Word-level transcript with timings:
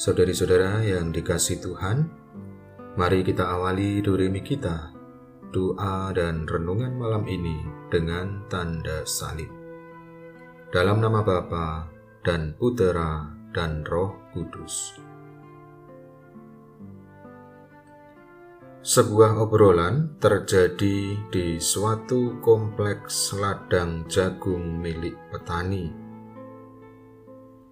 Saudari-saudara 0.00 0.80
yang 0.80 1.12
dikasih 1.12 1.60
Tuhan, 1.60 2.08
mari 2.96 3.20
kita 3.20 3.44
awali 3.52 4.00
doremi 4.00 4.40
kita, 4.40 4.96
doa 5.52 6.08
dan 6.16 6.48
renungan 6.48 6.96
malam 6.96 7.28
ini 7.28 7.60
dengan 7.92 8.48
tanda 8.48 9.04
salib. 9.04 9.52
Dalam 10.72 11.04
nama 11.04 11.20
Bapa 11.20 11.84
dan 12.24 12.56
Putera 12.56 13.28
dan 13.52 13.84
Roh 13.84 14.32
Kudus. 14.32 14.96
Sebuah 18.80 19.36
obrolan 19.36 20.16
terjadi 20.16 21.28
di 21.28 21.60
suatu 21.60 22.40
kompleks 22.40 23.36
ladang 23.36 24.08
jagung 24.08 24.80
milik 24.80 25.28
petani. 25.28 26.09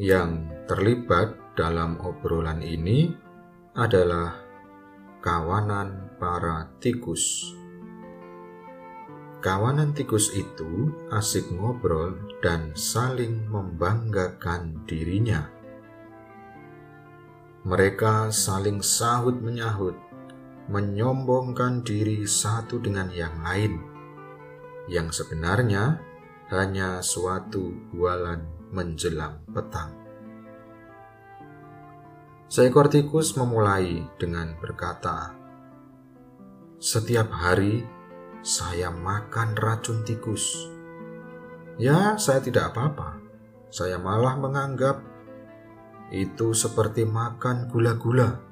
Yang 0.00 0.48
terlibat 0.64 1.36
dalam 1.52 2.00
obrolan 2.00 2.64
ini 2.64 3.12
adalah 3.76 4.32
kawanan 5.20 6.16
para 6.16 6.72
tikus. 6.80 7.52
Kawanan 9.44 9.92
tikus 9.92 10.32
itu 10.32 10.88
asik 11.12 11.52
ngobrol 11.52 12.16
dan 12.40 12.72
saling 12.72 13.44
membanggakan 13.52 14.88
dirinya. 14.88 15.52
Mereka 17.68 18.32
saling 18.32 18.80
sahut 18.80 19.36
menyahut 19.36 20.00
menyombongkan 20.72 21.84
diri 21.84 22.24
satu 22.24 22.80
dengan 22.80 23.12
yang 23.12 23.36
lain, 23.44 23.76
yang 24.88 25.12
sebenarnya 25.12 26.00
hanya 26.48 27.04
suatu 27.04 27.68
bualan 27.92 28.59
menjelang 28.70 29.42
petang. 29.50 29.92
Seekor 32.50 32.90
tikus 32.90 33.38
memulai 33.38 34.02
dengan 34.18 34.58
berkata, 34.58 35.38
"Setiap 36.82 37.30
hari 37.30 37.86
saya 38.42 38.90
makan 38.90 39.54
racun 39.54 40.02
tikus. 40.02 40.66
Ya, 41.78 42.18
saya 42.18 42.42
tidak 42.42 42.74
apa-apa. 42.74 43.22
Saya 43.70 44.02
malah 44.02 44.34
menganggap 44.34 44.98
itu 46.10 46.50
seperti 46.50 47.06
makan 47.06 47.70
gula-gula." 47.70 48.42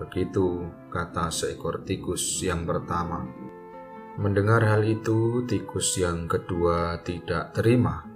Begitu 0.00 0.64
kata 0.88 1.28
seekor 1.28 1.84
tikus 1.84 2.40
yang 2.40 2.64
pertama. 2.64 3.28
Mendengar 4.16 4.64
hal 4.64 4.80
itu, 4.86 5.44
tikus 5.44 5.98
yang 6.00 6.24
kedua 6.24 7.04
tidak 7.04 7.52
terima. 7.52 8.13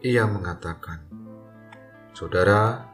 Ia 0.00 0.24
mengatakan, 0.24 1.04
"Saudara, 2.16 2.88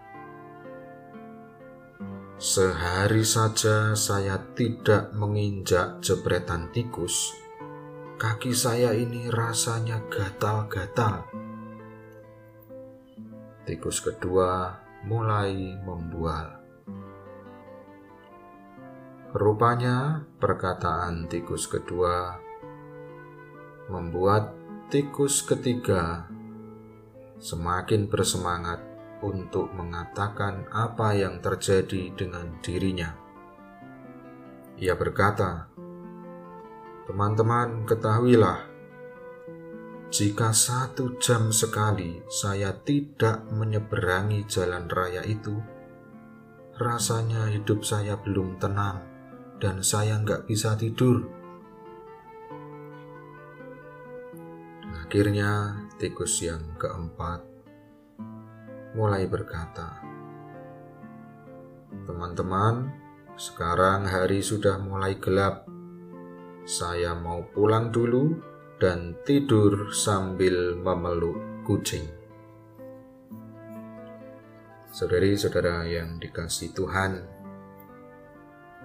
sehari 2.35 3.23
saja 3.23 3.95
saya 3.95 4.43
tidak 4.59 5.15
menginjak 5.15 6.03
jepretan 6.03 6.67
tikus. 6.75 7.31
Kaki 8.19 8.51
saya 8.51 8.91
ini 8.91 9.31
rasanya 9.31 10.03
gatal-gatal." 10.11 11.31
Tikus 13.63 14.03
kedua 14.03 14.75
mulai 15.07 15.79
membual. 15.87 16.59
Rupanya 19.31 20.27
perkataan 20.43 21.31
tikus 21.31 21.71
kedua 21.71 22.35
membuat 23.95 24.51
tikus 24.91 25.47
ketiga 25.47 26.35
semakin 27.41 28.09
bersemangat 28.09 28.81
untuk 29.25 29.73
mengatakan 29.73 30.69
apa 30.73 31.17
yang 31.17 31.41
terjadi 31.41 32.13
dengan 32.13 32.61
dirinya. 32.61 33.17
Ia 34.77 34.93
berkata, 34.93 35.73
"Teman-teman, 37.09 37.89
ketahuilah, 37.89 38.61
jika 40.13 40.53
satu 40.53 41.17
jam 41.17 41.49
sekali 41.53 42.21
saya 42.29 42.77
tidak 42.77 43.45
menyeberangi 43.49 44.45
jalan 44.45 44.85
raya 44.87 45.25
itu, 45.25 45.57
rasanya 46.77 47.49
hidup 47.49 47.85
saya 47.85 48.21
belum 48.21 48.61
tenang." 48.61 49.17
dan 49.57 49.81
saya 49.81 50.21
nggak 50.21 50.45
bisa 50.45 50.77
tidur. 50.77 51.25
Akhirnya 55.07 55.81
tikus 55.97 56.45
yang 56.45 56.77
keempat 56.77 57.41
mulai 58.97 59.29
berkata, 59.29 60.01
Teman-teman, 62.09 62.93
sekarang 63.37 64.09
hari 64.09 64.41
sudah 64.41 64.81
mulai 64.81 65.17
gelap. 65.21 65.69
Saya 66.65 67.13
mau 67.17 67.45
pulang 67.53 67.93
dulu 67.93 68.37
dan 68.81 69.17
tidur 69.25 69.93
sambil 69.93 70.77
memeluk 70.77 71.65
kucing. 71.65 72.09
Saudari-saudara 74.93 75.85
yang 75.85 76.17
dikasih 76.17 76.73
Tuhan, 76.73 77.21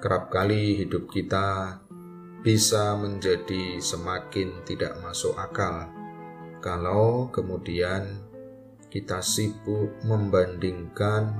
kerap 0.03 0.27
kali 0.27 0.75
hidup 0.83 1.07
kita 1.07 1.79
bisa 2.43 2.99
menjadi 2.99 3.79
semakin 3.79 4.65
tidak 4.67 4.99
masuk 4.99 5.37
akal 5.39 6.00
kalau 6.63 7.33
kemudian 7.33 8.21
kita 8.93 9.19
sibuk 9.19 9.97
membandingkan 10.05 11.33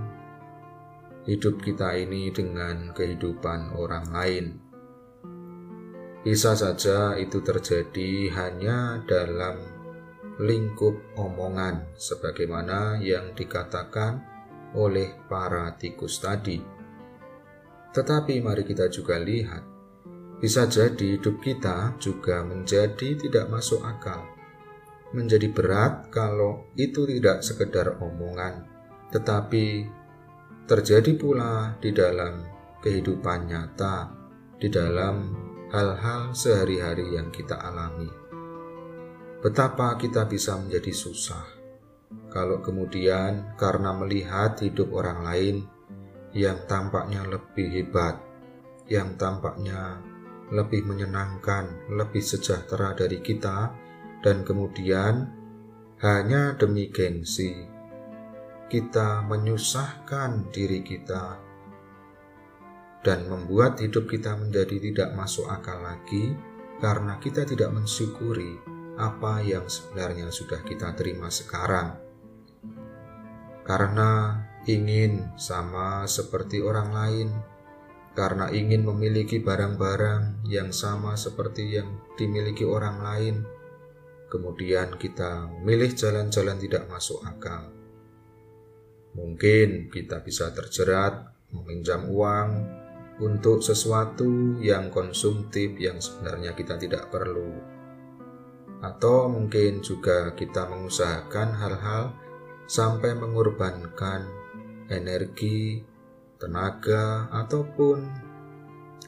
hidup 1.30 1.62
kita 1.62 1.94
ini 1.96 2.34
dengan 2.34 2.92
kehidupan 2.92 3.78
orang 3.78 4.06
lain. 4.10 4.46
Bisa 6.22 6.58
saja 6.58 7.16
itu 7.18 7.42
terjadi 7.42 8.30
hanya 8.34 9.02
dalam 9.06 9.62
lingkup 10.42 10.98
omongan, 11.18 11.94
sebagaimana 11.94 12.98
yang 13.02 13.34
dikatakan 13.38 14.22
oleh 14.74 15.14
para 15.30 15.78
tikus 15.78 16.18
tadi 16.22 16.82
tetapi 17.92 18.40
mari 18.40 18.64
kita 18.64 18.88
juga 18.88 19.20
lihat, 19.20 19.68
bisa 20.40 20.64
jadi 20.64 21.20
hidup 21.20 21.44
kita 21.44 22.00
juga 22.00 22.40
menjadi 22.40 23.20
tidak 23.20 23.52
masuk 23.52 23.84
akal. 23.84 24.24
Menjadi 25.12 25.52
berat 25.52 26.08
kalau 26.08 26.72
itu 26.80 27.04
tidak 27.04 27.44
sekedar 27.44 28.00
omongan, 28.00 28.64
tetapi 29.12 29.88
terjadi 30.64 31.12
pula 31.20 31.76
di 31.84 31.92
dalam 31.92 32.48
kehidupan 32.80 33.52
nyata, 33.52 34.08
di 34.56 34.72
dalam 34.72 35.36
hal-hal 35.72 36.32
sehari-hari 36.32 37.20
yang 37.20 37.28
kita 37.28 37.60
alami. 37.60 38.08
Betapa 39.42 40.00
kita 40.00 40.30
bisa 40.30 40.56
menjadi 40.56 40.94
susah 40.94 41.62
kalau 42.32 42.64
kemudian 42.64 43.56
karena 43.60 43.92
melihat 43.92 44.56
hidup 44.64 44.96
orang 44.96 45.20
lain 45.28 45.56
yang 46.32 46.64
tampaknya 46.68 47.28
lebih 47.28 47.68
hebat, 47.68 48.16
yang 48.88 49.20
tampaknya 49.20 50.00
lebih 50.52 50.84
menyenangkan, 50.84 51.92
lebih 51.92 52.24
sejahtera 52.24 52.96
dari 52.96 53.20
kita, 53.20 53.72
dan 54.22 54.46
kemudian 54.46 55.30
hanya 56.02 56.58
demi 56.58 56.90
gengsi 56.90 57.68
kita 58.72 59.26
menyusahkan 59.28 60.48
diri 60.50 60.80
kita 60.82 61.38
dan 63.02 63.26
membuat 63.28 63.82
hidup 63.82 64.08
kita 64.08 64.38
menjadi 64.38 64.78
tidak 64.78 65.10
masuk 65.18 65.50
akal 65.50 65.82
lagi 65.82 66.38
karena 66.82 67.18
kita 67.22 67.46
tidak 67.46 67.74
mensyukuri 67.74 68.58
apa 68.98 69.42
yang 69.42 69.66
sebenarnya 69.66 70.30
sudah 70.30 70.62
kita 70.62 70.94
terima 70.94 71.34
sekarang. 71.34 71.98
Karena 73.66 74.42
ingin 74.70 75.34
sama 75.38 76.06
seperti 76.06 76.62
orang 76.62 76.90
lain, 76.94 77.30
karena 78.18 78.50
ingin 78.54 78.86
memiliki 78.86 79.42
barang-barang 79.42 80.46
yang 80.50 80.70
sama 80.70 81.18
seperti 81.18 81.82
yang 81.82 81.90
dimiliki 82.18 82.66
orang 82.66 83.02
lain. 83.02 83.36
Kemudian 84.32 84.96
kita 84.96 85.52
memilih 85.60 85.92
jalan-jalan 85.92 86.56
tidak 86.56 86.88
masuk 86.88 87.20
akal. 87.28 87.68
Mungkin 89.12 89.92
kita 89.92 90.24
bisa 90.24 90.56
terjerat 90.56 91.36
meminjam 91.52 92.08
uang 92.08 92.50
untuk 93.20 93.60
sesuatu 93.60 94.56
yang 94.64 94.88
konsumtif 94.88 95.76
yang 95.76 96.00
sebenarnya 96.00 96.56
kita 96.56 96.80
tidak 96.80 97.12
perlu. 97.12 97.60
Atau 98.80 99.28
mungkin 99.28 99.84
juga 99.84 100.32
kita 100.32 100.72
mengusahakan 100.72 101.50
hal-hal 101.52 102.16
sampai 102.72 103.12
mengorbankan 103.20 104.26
energi, 104.88 105.84
tenaga, 106.40 107.28
ataupun 107.36 108.08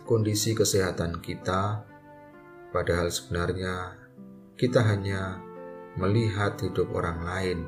kondisi 0.03 0.51
kesehatan 0.51 1.23
kita, 1.23 1.81
padahal 2.75 3.07
sebenarnya 3.07 4.02
kita 4.63 4.80
hanya 4.80 5.44
melihat 6.00 6.56
hidup 6.56 6.95
orang 6.95 7.19
lain 7.19 7.60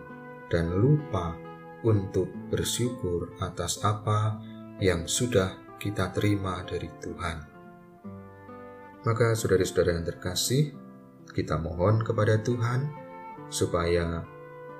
dan 0.47 0.80
lupa 0.80 1.36
untuk 1.83 2.31
bersyukur 2.47 3.36
atas 3.44 3.83
apa 3.83 4.39
yang 4.80 5.03
sudah 5.03 5.59
kita 5.75 6.15
terima 6.15 6.63
dari 6.63 6.88
Tuhan. 7.03 7.38
Maka 9.03 9.36
saudara-saudara 9.36 9.92
yang 9.92 10.07
terkasih, 10.07 10.71
kita 11.36 11.59
mohon 11.59 12.00
kepada 12.00 12.39
Tuhan 12.39 12.88
supaya 13.51 14.24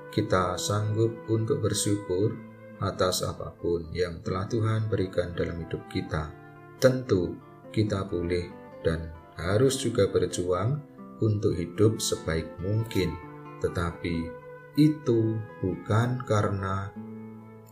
kita 0.08 0.56
sanggup 0.56 1.28
untuk 1.28 1.60
bersyukur 1.60 2.32
atas 2.80 3.28
apa 3.28 3.52
pun 3.60 3.92
yang 3.92 4.24
telah 4.24 4.48
Tuhan 4.48 4.88
berikan 4.88 5.36
dalam 5.36 5.60
hidup 5.60 5.84
kita. 5.92 6.32
Tentu 6.80 7.36
kita 7.76 8.08
boleh 8.08 8.48
dan 8.80 9.12
harus 9.36 9.76
juga 9.76 10.08
berjuang 10.08 10.95
untuk 11.20 11.56
hidup 11.56 11.98
sebaik 12.00 12.48
mungkin, 12.60 13.16
tetapi 13.64 14.28
itu 14.76 15.40
bukan 15.64 16.20
karena 16.28 16.92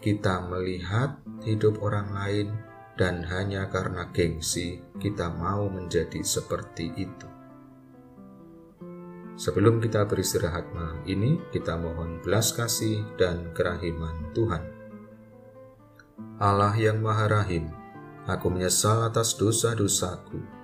kita 0.01 0.45
melihat 0.49 1.21
hidup 1.45 1.81
orang 1.85 2.09
lain 2.13 2.49
dan 2.97 3.27
hanya 3.27 3.69
karena 3.69 4.09
gengsi 4.15 4.81
kita 4.97 5.29
mau 5.33 5.69
menjadi 5.69 6.25
seperti 6.25 6.93
itu. 6.97 7.29
Sebelum 9.35 9.83
kita 9.83 10.07
beristirahat 10.07 10.71
malam 10.71 11.03
ini, 11.11 11.43
kita 11.51 11.75
mohon 11.75 12.23
belas 12.23 12.55
kasih 12.55 13.03
dan 13.19 13.51
kerahiman 13.51 14.31
Tuhan. 14.31 14.63
Allah 16.39 16.71
yang 16.79 17.03
Maha 17.03 17.27
Rahim, 17.27 17.67
aku 18.31 18.47
menyesal 18.47 19.03
atas 19.11 19.35
dosa-dosaku 19.35 20.64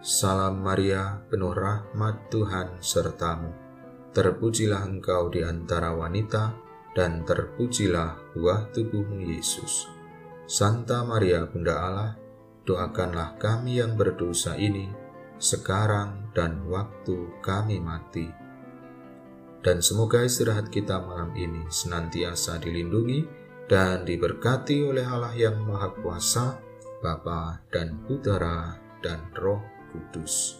Salam 0.00 0.64
Maria, 0.64 1.20
penuh 1.28 1.52
rahmat 1.52 2.32
Tuhan 2.32 2.80
sertamu. 2.80 3.52
Terpujilah 4.16 4.88
engkau 4.88 5.28
di 5.28 5.44
antara 5.44 5.92
wanita, 5.92 6.56
dan 6.96 7.20
terpujilah 7.28 8.32
buah 8.32 8.72
tubuhmu 8.72 9.20
Yesus. 9.28 9.92
Santa 10.48 11.04
Maria 11.04 11.44
Bunda 11.44 11.76
Allah, 11.76 12.12
doakanlah 12.64 13.36
kami 13.36 13.84
yang 13.84 13.92
berdosa 14.00 14.56
ini, 14.56 14.88
sekarang 15.36 16.32
dan 16.32 16.64
waktu 16.64 17.36
kami 17.44 17.76
mati. 17.76 18.24
Dan 19.60 19.84
semoga 19.84 20.24
istirahat 20.24 20.72
kita 20.72 20.96
malam 20.96 21.36
ini 21.36 21.68
senantiasa 21.68 22.56
dilindungi 22.56 23.28
dan 23.68 24.08
diberkati 24.08 24.80
oleh 24.80 25.04
Allah 25.04 25.36
yang 25.36 25.60
Maha 25.60 25.92
Kuasa, 25.92 26.56
Bapa 27.04 27.68
dan 27.68 28.00
Putera 28.08 28.80
dan 29.04 29.28
Roh 29.36 29.79
Kudus. 29.90 30.59